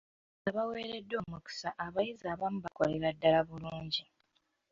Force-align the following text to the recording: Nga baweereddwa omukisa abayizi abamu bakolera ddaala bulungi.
Nga 0.39 0.49
baweereddwa 0.55 1.15
omukisa 1.25 1.69
abayizi 1.85 2.25
abamu 2.33 2.57
bakolera 2.65 3.09
ddaala 3.15 3.41
bulungi. 3.49 4.03